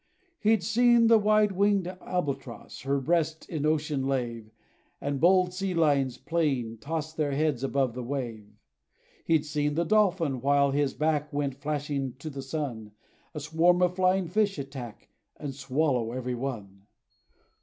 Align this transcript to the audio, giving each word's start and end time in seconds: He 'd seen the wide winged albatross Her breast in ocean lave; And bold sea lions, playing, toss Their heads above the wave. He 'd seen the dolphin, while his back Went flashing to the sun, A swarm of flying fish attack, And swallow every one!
He 0.39 0.55
'd 0.57 0.63
seen 0.63 1.05
the 1.09 1.19
wide 1.19 1.51
winged 1.51 1.85
albatross 1.85 2.81
Her 2.81 2.99
breast 2.99 3.47
in 3.47 3.67
ocean 3.67 4.07
lave; 4.07 4.49
And 4.99 5.19
bold 5.21 5.53
sea 5.53 5.75
lions, 5.75 6.17
playing, 6.17 6.79
toss 6.79 7.13
Their 7.13 7.33
heads 7.33 7.63
above 7.63 7.93
the 7.93 8.01
wave. 8.01 8.47
He 9.23 9.37
'd 9.37 9.45
seen 9.45 9.75
the 9.75 9.83
dolphin, 9.85 10.41
while 10.41 10.71
his 10.71 10.95
back 10.95 11.31
Went 11.31 11.53
flashing 11.61 12.13
to 12.17 12.31
the 12.31 12.41
sun, 12.41 12.93
A 13.35 13.39
swarm 13.39 13.83
of 13.83 13.95
flying 13.95 14.27
fish 14.27 14.57
attack, 14.57 15.09
And 15.37 15.53
swallow 15.53 16.13
every 16.13 16.33
one! 16.33 16.87